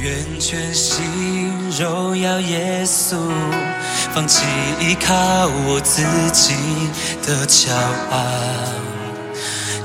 [0.00, 1.04] 愿全心
[1.78, 3.16] 荣耀耶稣，
[4.14, 4.46] 放弃
[4.80, 5.14] 依靠
[5.66, 6.54] 我自己
[7.26, 7.72] 的骄
[8.10, 8.16] 傲。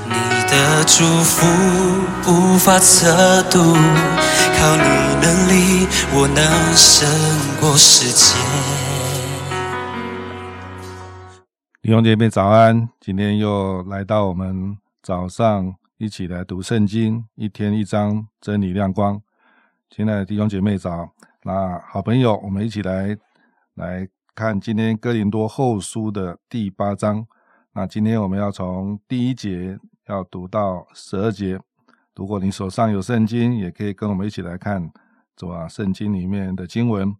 [0.06, 0.14] 你
[0.48, 1.46] 的祝福
[2.30, 4.82] 无法测度，靠你
[5.20, 7.08] 能力，我能胜
[7.60, 8.34] 过世界。
[11.82, 19.20] 弟兄姐妹早安，今天又来到我们早上一起来读圣经，一天一章，真理亮光。
[19.96, 21.08] 亲爱的弟兄姐妹早，
[21.44, 23.16] 那好朋友，我们一起来
[23.74, 27.24] 来看今天哥林多后书的第八章。
[27.74, 31.60] 那今天我们要从第一节要读到十二节。
[32.16, 34.90] 如果你手上有圣经，也可以跟我们一起来看，
[35.36, 37.14] 走啊，圣经里面的经文。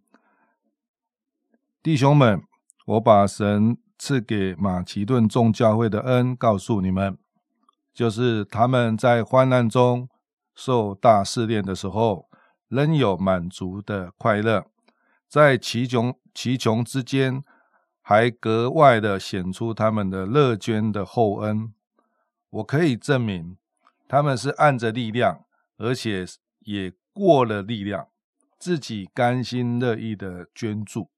[1.81, 2.43] 弟兄们，
[2.87, 7.17] 我把神赐给马其顿众教会的恩告诉你们，
[7.93, 10.09] 就是他们在患难中
[10.53, 12.27] 受大试炼的时候。
[12.67, 14.65] 仍有满足的快乐，
[15.27, 17.43] 在其穷其穷之间，
[18.01, 21.73] 还格外的显出他们的乐捐的厚恩。
[22.49, 23.57] 我可以证明，
[24.07, 25.45] 他们是按着力量，
[25.77, 26.25] 而且
[26.61, 28.07] 也过了力量，
[28.57, 31.09] 自己甘心乐意的捐助，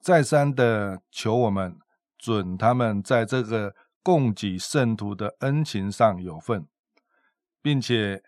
[0.00, 1.78] 再三的求我们
[2.16, 6.66] 准他们在这个供给圣徒的恩情上有份，
[7.60, 8.22] 并且。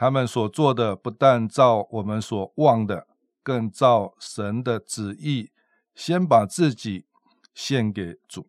[0.00, 3.08] 他们所做的不但照我们所望的，
[3.42, 5.50] 更照神的旨意，
[5.92, 7.06] 先把自己
[7.52, 8.48] 献给主，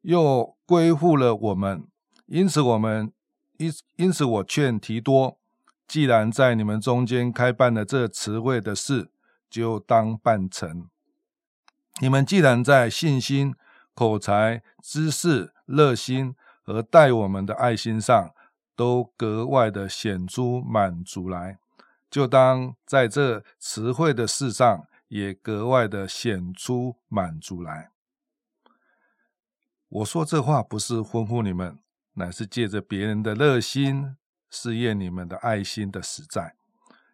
[0.00, 1.86] 又归附了我们。
[2.26, 3.12] 因此，我们
[3.58, 5.38] 因因此，我劝提多，
[5.86, 9.12] 既然在你们中间开办了这词汇的事，
[9.48, 10.88] 就当办成。
[12.00, 13.54] 你们既然在信心、
[13.94, 18.34] 口才、知识、热心和待我们的爱心上，
[18.80, 21.58] 都格外的显出满足来，
[22.10, 27.90] 就当在这词汇的事上也格外的显出满足来。
[29.86, 31.78] 我说这话不是吩咐你们，
[32.14, 34.16] 乃是借着别人的热心
[34.48, 36.54] 试验你们的爱心的实在。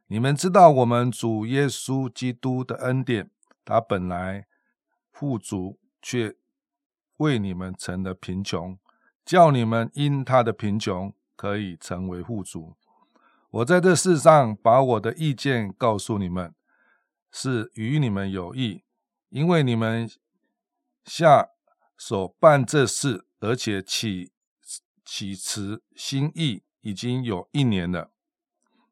[0.07, 3.29] 你们知道我们主耶稣基督的恩典，
[3.65, 4.47] 他本来
[5.11, 6.37] 富足，却
[7.17, 8.79] 为你们成了贫穷，
[9.25, 11.13] 叫你们因他的贫穷。
[11.37, 12.75] 可以成为富主。
[13.51, 16.55] 我在这世上把我的意见告诉你们，
[17.31, 18.83] 是与你们有益，
[19.29, 20.11] 因为你们
[21.05, 21.51] 下
[21.97, 24.33] 手办这事，而且起
[25.05, 28.11] 起持心意已经有一年了。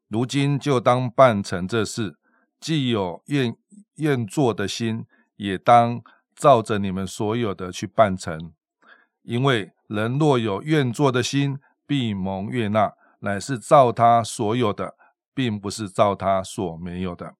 [0.07, 2.17] 如今就当办成这事，
[2.59, 3.55] 既有愿
[3.95, 6.01] 愿做的心，也当
[6.35, 8.53] 照着你们所有的去办成。
[9.23, 14.95] 因为人若有愿做的心，必蒙悦纳，乃是照他所有的，
[15.33, 17.35] 并不是照他所没有的。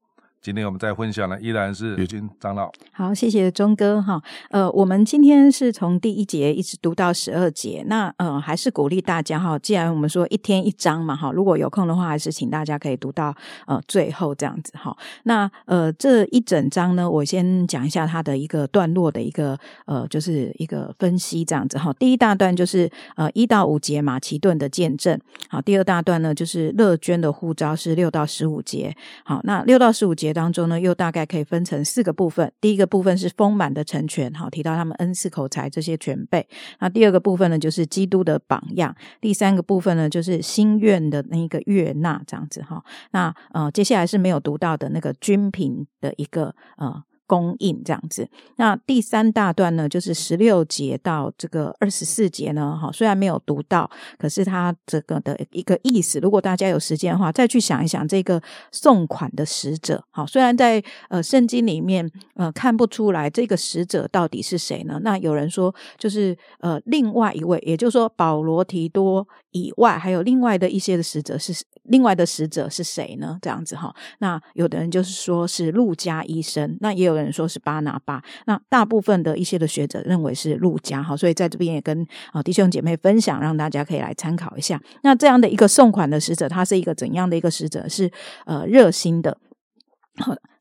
[0.46, 2.72] 今天我们在分享的依然是刘军长老。
[2.92, 4.22] 好，谢谢钟哥哈。
[4.52, 7.84] 呃，我们今天是从第一节一直读到十二节。
[7.88, 9.58] 那呃，还是鼓励大家哈。
[9.58, 13.36] 既然我们说一天一章嘛哈，如果有空的话，还是请大家可以读到
[13.66, 14.96] 呃最后这样子哈。
[15.24, 21.92] 那呃，这一整章呢，我先讲一下它的一个段落的一个呃，就是一个分析这样子哈。
[21.94, 25.20] 第一大段就是呃一到五节马其顿的见证。
[25.50, 28.96] 好，第二大段呢就是乐捐的护照是六到十五节。
[29.24, 30.35] 好，那六到十五节。
[30.36, 32.52] 当中呢，又大概可以分成四个部分。
[32.62, 36.48] 第一个部分是丰满的成全，好提到他们恩赐口才这些全备。
[36.80, 38.96] 那第二个部分呢，就是基督的榜样。
[39.20, 42.84] 第三个部分呢，就是心愿的那个悦纳这样子哈。
[43.12, 47.04] 那呃，接下来是没有读到的那个均品的一个呃。
[47.28, 58.40] 供应这样子，那第三大段呢，就是十六节到这个二十四节呢，哈，虽然没有读到，可是它这个的一个意思，如果大家有时间的话，再去想一想这个
[58.72, 65.00] 送款的使者，好，虽然在呃圣经里面呃看不出来这个使者到底是谁呢？
[65.02, 73.40] 那有人说就是呃另外一位，也就是说保罗提多以外，还有另外的一些的使者是另外的使者是谁呢？
[73.42, 77.15] 这样子哈，那有的人就是说是路加医生，那也有。
[77.18, 84.82] 有人说是巴拿巴，那大部分的一些的学者认为是路加，哈，所以在这边也跟啊弟兄姐妹分享，让大家可以来参考一下。
[85.04, 87.90] 那这样的一个送款的使者，他是一个怎样的一个使者？
[87.90, 88.12] 是
[88.46, 89.38] 呃热心的，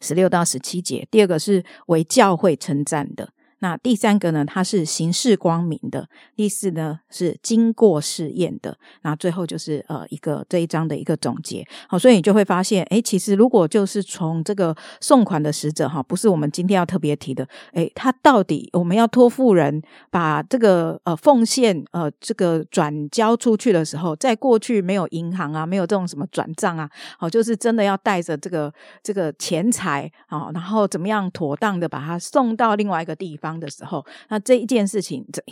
[0.00, 1.06] 十六到十七节。
[1.10, 3.30] 第二个是为教会称赞的。
[3.60, 6.02] 那第三个呢，它是形式光明的；
[6.36, 8.76] 第四呢是经过试验的。
[9.02, 11.66] 那最后就是呃一个这一章的一个总结。
[11.88, 28.72] 好，所以你就会发现，哎，其实如果就是从这个送款的使者哈，不是我们今天要特别提的，哎，他到底我们要托付人把这个呃奉献呃这个转交出去的时候，在过去没有银行啊，没有这种什么转账啊，好，就是真的要带着这个
[29.02, 33.43] 这个钱财啊，然后怎么样妥当的把它送到另外一个地方。
[33.44, 35.42] 方的时候，那这一件事情，这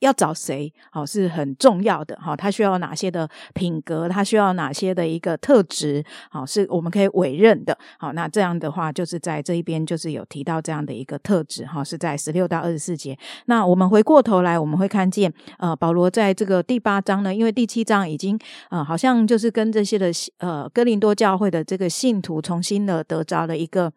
[0.00, 0.72] 要找谁？
[0.92, 2.14] 好，是很重要的。
[2.16, 4.08] 哈，他需要哪些的品格？
[4.08, 6.04] 他需要哪些的一个特质？
[6.30, 7.76] 好，是我们可以委任的。
[7.98, 11.66] 好，那这样的话，就是在这一边，就是有提到这样的一个特质。
[11.66, 13.18] 哈，是在十六到二十四节。
[13.46, 18.38] 那我们回过头来，我们会看见，呃，保罗在这个第八章呢，因为第七章已经，
[18.70, 23.92] 呃，好像就是跟这些的，呃，哥林多教会的这个信徒重新的得着了一个。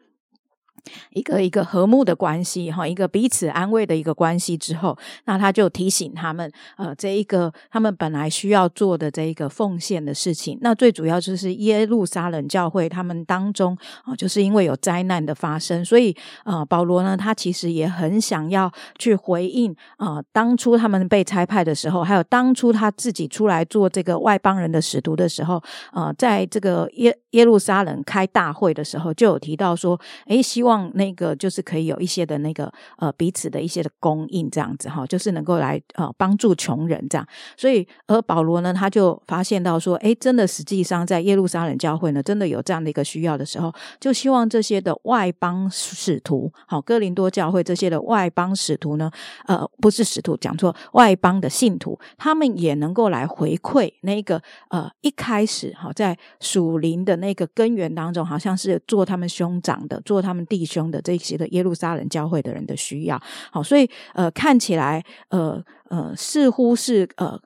[1.11, 10.57] 一个一个和睦的关系哈，一个彼此安慰的一个关系之后，那他就提醒他们，呃，这一个他们本来需要做的这一个奉献的事情。
[10.61, 16.13] 那最主要就是耶路撒冷教会他们当中啊，就是因为有灾难的发生，所以
[16.43, 18.69] 呃，保罗呢，他其实也很想要
[18.99, 25.63] 去回应啊，当初他们被差派的时候，还有当初他自己出来做这个外邦人的使徒的时候，
[25.93, 30.72] 呃，在这个耶耶路撒冷开大会的时候，就有提到说，诶，希望。
[30.73, 37.27] 望那个就是可以有一些的那个呃彼此的一些的供应这样子哈，就是能够来呃帮助穷人这样。
[37.55, 49.11] 所以而保罗呢，他就发现到说，哎，真的实际上在耶路撒冷教会呢，真的有这样的一个需要的时候，就希望这些的外邦使徒，好哥林多教会这些的外邦使徒呢，
[49.45, 60.62] 呃，不是使徒讲错，外邦的信徒，他们也能够来回馈那个呃一开始好在属灵的那个根源当中，好像是做他们兄长的，做他们弟。
[60.63, 63.21] 弟兄的这些的耶路撒冷教会的人的需要，
[63.51, 67.37] 好，所以呃看起来呃呃似乎是呃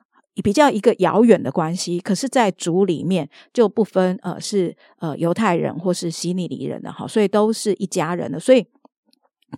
[0.44, 8.64] 比较一个遥远的关系，可是，在主里面就不分呃是呃犹太人或是希利尼人的哈，所以都是一家人的，所以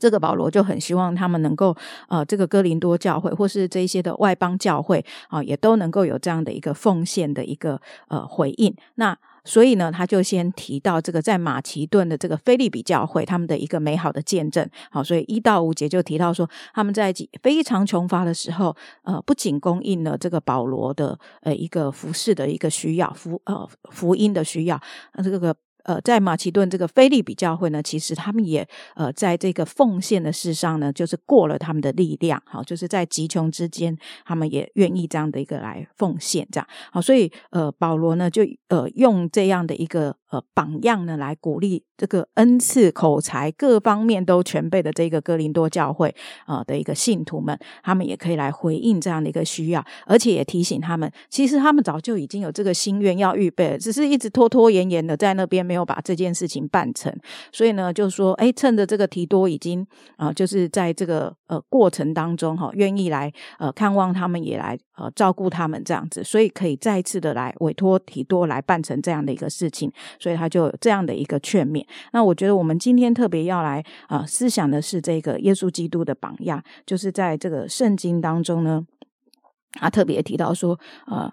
[0.00, 1.76] 这个保罗就很希望他们能够
[2.08, 7.78] 呃这个哥林多教会或是这一些的外邦教会啊，也都能够有这样的一个奉献的一个
[8.08, 9.18] 呃回应那。
[9.44, 14.68] 所以呢，他就先提到这个在马其顿的这个菲利比教会，他们的一个美好的见证。
[14.90, 24.80] 好，所以一到五节就提到说，他们在非常穷乏的时候，呃，不仅供应了这个保罗的呃一个服饰的一个需要，福呃福音的需要，
[25.22, 25.56] 这个。
[25.84, 36.66] 呃，在马其顿这个菲利比教会呢，其实他们也呃，在这个奉献的事上呢，就是过了他们的力量，好，就是在极穷之间，他们也愿意这样的一个来奉献，这样。
[36.92, 46.12] 好，所以呃，保罗呢就呃用这样的一个呃榜样呢来鼓励这个恩赐、口才各方面都全备的这个哥林多教会
[46.46, 55.60] 啊的一个信徒们，他们也可以来回应这样的一个需要，而且也提醒他们，其实他们早就已经有这个心愿要预备了，只是一直拖拖延延的在那边。
[55.70, 57.14] 没有把这件事情办成，
[57.52, 59.86] 所以呢，就是说，哎，趁着这个提多已经
[60.16, 71.84] 啊，就是在这个呃过程当中哈，愿意来呃看望他们，也来呃照顾他们这样子，所以可以再次的来委托提多来办成这样的一个事情，所以他就有这样的一个劝勉。
[72.12, 78.86] 那我觉得我们今天特别要来啊思想的是这个耶稣基督的榜样，就是在这个圣经当中呢，
[79.72, 81.32] 他特别提到说啊。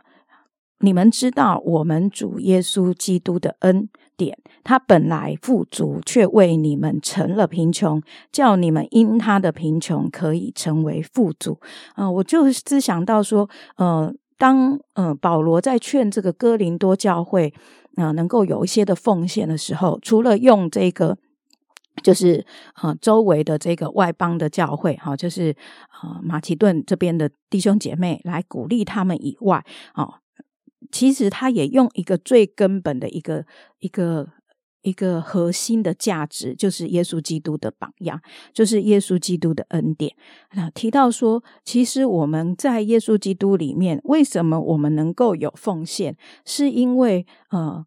[0.82, 8.00] 你们知道，我们主耶稣基督的恩典，他本来富足，却为你们成了贫穷，
[8.32, 11.60] 叫你们因他的贫穷可以成为富足。
[11.96, 17.54] 嗯，我就思想到说，呃，当呃保罗在劝这个哥林多教会，
[17.96, 21.18] 呃，能够有一些的奉献的时候，除了用这个，
[22.04, 25.56] 就是啊周围的这个外邦的教会，哈，就是
[25.90, 30.20] 啊马其顿这边的弟兄姐妹来鼓励他们以外，啊。
[30.92, 33.46] 其实他也用一个最根本的一个
[33.80, 34.30] 一个
[34.82, 38.22] 一个核心的价值，就是耶稣基督的榜样，
[38.54, 40.16] 就是耶稣基督的恩典。
[40.54, 46.16] 那提到说，其实我们在耶稣基督里面，为什么我们能够有奉献？
[46.46, 47.86] 是因为呃，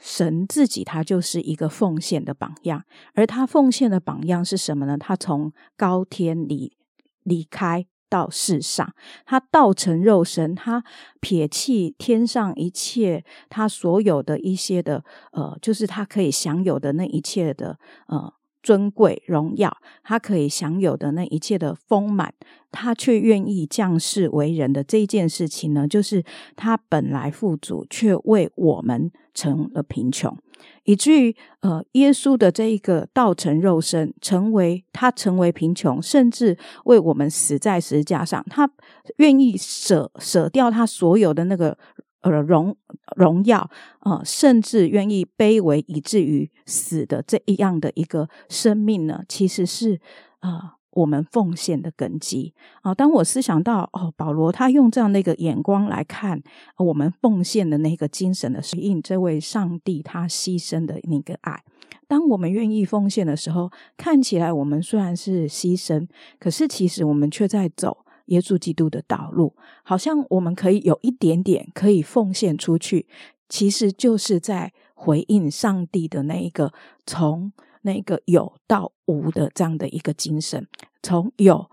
[0.00, 4.96] 神自己他就是一个奉献的榜样，而他奉献的榜样是什么呢？
[4.98, 6.76] 他从高天里
[7.22, 7.86] 离开。
[8.10, 8.92] 到世上，
[9.24, 10.84] 他道成肉身，他
[11.20, 15.02] 撇弃天上一切，他所有的一些的
[15.32, 22.34] 呃，就是他可以享有的那一切的呃尊贵、荣耀，他可以享有的那一切的丰满，
[22.70, 26.22] 他却愿意降世为人的这一件事情呢，就是
[26.56, 30.36] 他本来富足，却为我们成了贫穷，
[30.84, 38.70] 以至于呃，耶稣的这一个道成肉身，成为他成为贫穷，甚至为我们死在十字架上，他
[39.16, 41.76] 愿意舍舍掉他所有的那个。
[42.22, 42.76] 呃，荣
[43.16, 49.98] 荣耀，呃，甚至愿意卑微以至于死的这一样的一个生命呢，其实是
[50.40, 52.94] 啊，我们奉献的根基啊。
[52.94, 56.42] 当我思想到哦，保罗他用这样的一个眼光来看
[56.78, 61.62] 我们奉献的那个精神的回应，这位上帝他牺牲的那个爱。
[62.06, 68.04] 当我们愿意奉献的时候，看起来我们虽然是牺牲，可是其实我们却在走。
[68.26, 73.08] 耶稣基督的道路，好像我们可以有一点点可以奉献出去，
[73.48, 76.72] 其实就是在回应上帝的那一个
[77.04, 80.66] 从那个有到无的这样的一个精神，
[81.02, 81.70] 从有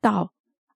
[0.00, 0.32] 到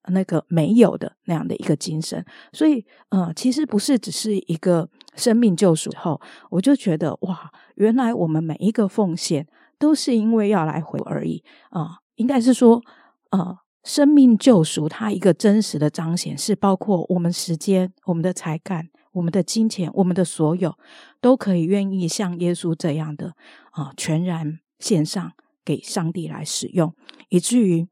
[0.09, 2.25] 那个没有的那样的一个精神。
[2.53, 9.47] 所以，呃，其实不是只是一个生命救赎后，我就觉得哇，原来我们每一个奉献
[9.79, 12.83] 都是因为要来回而已啊，应该是说，
[13.31, 13.59] 呃。
[13.85, 20.77] 生命救赎，它一个真实的彰显是包括我们时间、我们的才干、我们的金钱、我们的所有，
[21.21, 23.35] 都可以愿意像耶稣这样的
[23.71, 25.33] 啊，全然献上
[25.65, 26.95] 给上帝来使用，
[27.29, 27.87] 以至于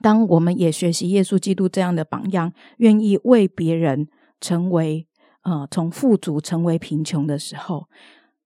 [0.00, 4.08] 当我们也学习耶稣基督这样的榜样，愿意为别人
[4.40, 5.06] 成为
[5.42, 7.88] 呃从富足成为贫穷的时候，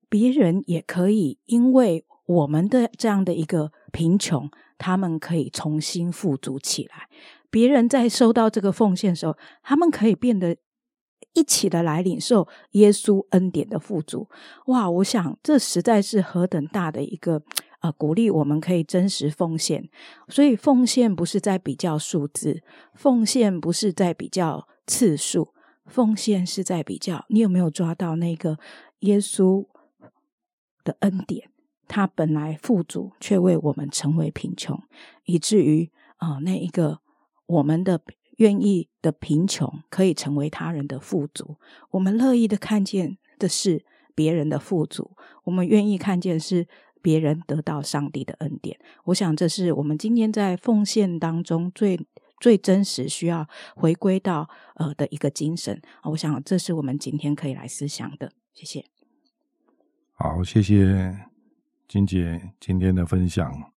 [0.09, 4.49] 别人也可以因为我们的这样的一个贫穷。
[4.83, 7.07] 他们可以重新富足起来。
[7.51, 10.57] 别人在收到这个奉献的时候，他们可以变得
[11.33, 14.27] 一起的来领受耶稣恩典的富足。
[14.67, 14.89] 哇！
[14.89, 17.41] 我想这实在是何等大的一个
[17.79, 19.89] 呃鼓励，我们可以真实奉献。
[20.27, 22.61] 所以奉献不是在比较数字，
[22.93, 25.53] 奉献不是在比较次数，
[25.85, 28.57] 奉献是在比较你有没有抓到那个
[28.99, 29.65] 耶稣
[30.83, 31.49] 的恩典。
[31.87, 34.81] 他本来富足，却为我们成为贫穷，
[35.25, 36.99] 以至于啊，那一个
[37.47, 37.99] 我们的
[38.41, 41.57] 愿意的贫穷，可以成为他人的富足。
[41.91, 45.11] 我们乐意的看见的是别人的富足，
[45.43, 46.67] 我们愿意看见是
[47.03, 48.79] 别人得到上帝的恩典。
[49.03, 52.07] 我想，这是我们今天在奉献当中最
[52.39, 55.79] 最真实需要回归到呃的一个精神。
[56.05, 58.31] 我想，这是我们今天可以来思想的。
[58.55, 58.83] 谢谢。
[60.13, 61.27] 好，谢谢。
[61.87, 63.71] 金姐今天的分享，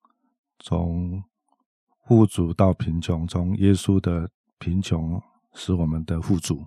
[0.58, 1.22] 从
[2.06, 5.22] 富足到贫穷，从耶稣的贫穷
[5.54, 6.66] 是我们的富足，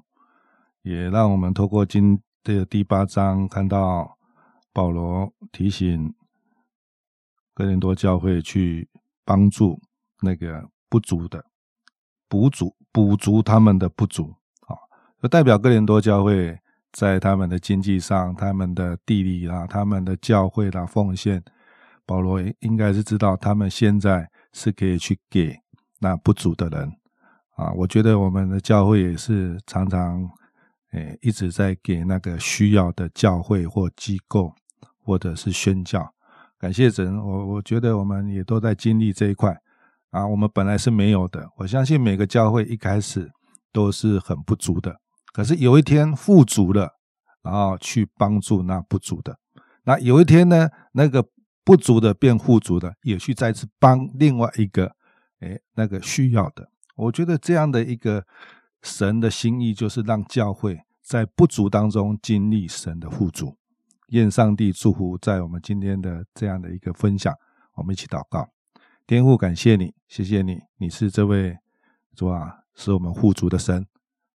[0.82, 4.17] 也让我们透过今的第八章看到
[4.72, 6.13] 保罗提醒
[7.53, 8.89] 哥林多教会去
[9.25, 9.82] 帮助
[10.22, 11.46] 那个不足的，
[12.27, 14.36] 补足补足他们的不足
[14.67, 14.75] 啊，
[15.22, 16.60] 就代表哥林多教会。
[16.94, 21.44] 在他们的经济上、他们的地理啊、他们的教会啦奉献，
[22.08, 25.60] 保罗应该是知道他们现在是可以去给
[26.00, 26.94] 那不足的人
[27.57, 27.71] 啊。
[27.73, 30.27] 我觉得我们的教会也是常常
[30.93, 34.53] 诶一直在给那个需要的教会或机构
[35.03, 36.13] 或者是宣教。
[36.57, 39.55] 感谢神，我我觉得我们也都在经历这一块
[40.09, 40.25] 啊。
[40.25, 43.29] 我们本来是没有的，我相信每个教会一开始
[43.71, 44.95] 都是很不足的。
[45.33, 46.89] 可是有一天富足了，
[47.43, 49.37] 然后去帮助那不足的。
[49.83, 51.23] 那有一天呢，那个
[51.63, 54.91] 不足的变富足的，也去再次帮另外一个，
[55.41, 56.67] 哎，那个需要的。
[56.97, 58.25] 我觉得这样的一个
[58.81, 63.55] 神的心意，就是让教会在不足当中经历神的富足。
[64.09, 67.33] 愿上帝祝福在我们今天的这样的一个分享，
[67.75, 68.49] 我们一起祷告。
[69.05, 71.57] 天父，感谢你，谢谢你，你是这位
[72.15, 73.85] 主啊，是我们富足的神。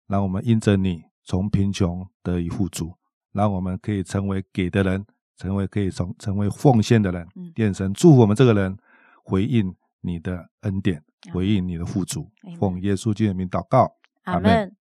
[0.08, 2.94] 让我们因着你从贫穷得以富足，
[3.32, 5.06] 让我们可以成为给的人，
[5.38, 7.26] 成为可以从成为奉献的人。
[7.56, 8.78] 愿神祝福我们这个人，
[9.24, 11.04] 回应你的恩典，
[11.34, 12.30] 回应你的富足。
[12.60, 14.76] 奉耶稣基督的名祷告，阿门。